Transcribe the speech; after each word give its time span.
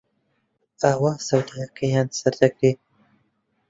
ئاوا 0.81 1.11
سەوداکەیان 1.27 2.07
سەردەگرێ 2.19 2.71